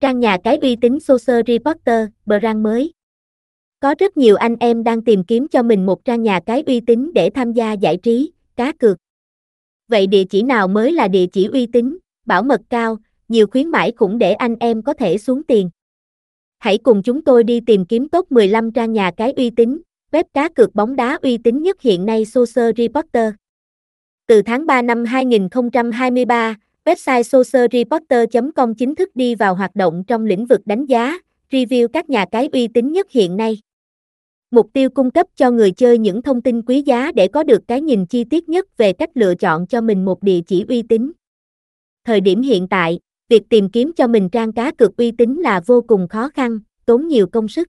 [0.00, 2.92] Trang nhà cái uy tín Social Reporter, brand mới.
[3.80, 6.80] Có rất nhiều anh em đang tìm kiếm cho mình một trang nhà cái uy
[6.80, 8.96] tín để tham gia giải trí, cá cược.
[9.88, 12.96] Vậy địa chỉ nào mới là địa chỉ uy tín, bảo mật cao,
[13.28, 15.70] nhiều khuyến mãi cũng để anh em có thể xuống tiền?
[16.58, 19.80] Hãy cùng chúng tôi đi tìm kiếm top 15 trang nhà cái uy tín,
[20.12, 23.34] web cá cược bóng đá uy tín nhất hiện nay Social Reporter.
[24.26, 26.56] Từ tháng 3 năm 2023,
[26.86, 31.18] website socialreporter.com chính thức đi vào hoạt động trong lĩnh vực đánh giá,
[31.50, 33.58] review các nhà cái uy tín nhất hiện nay.
[34.50, 37.62] Mục tiêu cung cấp cho người chơi những thông tin quý giá để có được
[37.68, 40.82] cái nhìn chi tiết nhất về cách lựa chọn cho mình một địa chỉ uy
[40.82, 41.12] tín.
[42.04, 45.60] Thời điểm hiện tại, việc tìm kiếm cho mình trang cá cược uy tín là
[45.66, 47.68] vô cùng khó khăn, tốn nhiều công sức.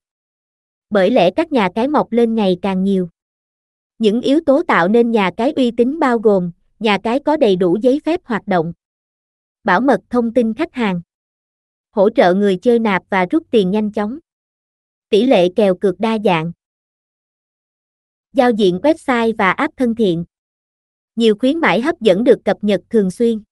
[0.90, 3.08] Bởi lẽ các nhà cái mọc lên ngày càng nhiều.
[3.98, 7.56] Những yếu tố tạo nên nhà cái uy tín bao gồm, nhà cái có đầy
[7.56, 8.72] đủ giấy phép hoạt động,
[9.68, 11.00] bảo mật thông tin khách hàng,
[11.90, 14.18] hỗ trợ người chơi nạp và rút tiền nhanh chóng,
[15.08, 16.52] tỷ lệ kèo cược đa dạng,
[18.32, 20.24] giao diện website và app thân thiện,
[21.16, 23.42] nhiều khuyến mãi hấp dẫn được cập nhật thường xuyên,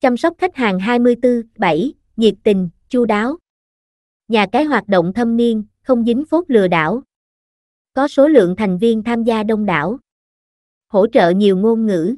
[0.00, 3.36] chăm sóc khách hàng 24/7, nhiệt tình, chu đáo,
[4.28, 7.02] nhà cái hoạt động thâm niên, không dính phốt lừa đảo,
[7.92, 9.98] có số lượng thành viên tham gia đông đảo,
[10.88, 12.16] hỗ trợ nhiều ngôn ngữ.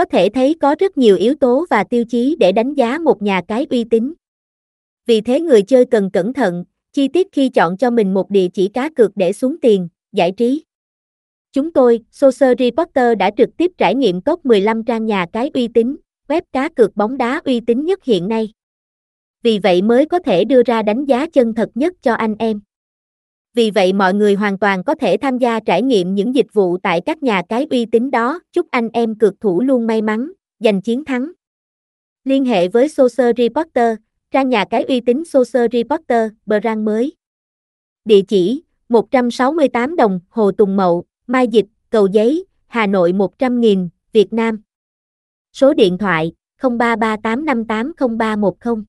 [0.00, 3.22] Có thể thấy có rất nhiều yếu tố và tiêu chí để đánh giá một
[3.22, 4.12] nhà cái uy tín.
[5.06, 8.48] Vì thế người chơi cần cẩn thận, chi tiết khi chọn cho mình một địa
[8.48, 10.64] chỉ cá cược để xuống tiền, giải trí.
[11.52, 15.68] Chúng tôi, Social Reporter đã trực tiếp trải nghiệm top 15 trang nhà cái uy
[15.68, 15.96] tín,
[16.28, 18.52] web cá cược bóng đá uy tín nhất hiện nay.
[19.42, 22.60] Vì vậy mới có thể đưa ra đánh giá chân thật nhất cho anh em.
[23.54, 26.78] Vì vậy mọi người hoàn toàn có thể tham gia trải nghiệm những dịch vụ
[26.78, 28.40] tại các nhà cái uy tín đó.
[28.52, 31.32] Chúc anh em cược thủ luôn may mắn, giành chiến thắng.
[32.24, 33.96] Liên hệ với Social Reporter,
[34.30, 37.16] trang nhà cái uy tín Social Reporter, brand mới.
[38.04, 44.32] Địa chỉ 168 đồng, Hồ Tùng Mậu, Mai Dịch, Cầu Giấy, Hà Nội 100.000, Việt
[44.32, 44.62] Nam.
[45.52, 48.82] Số điện thoại 0338580310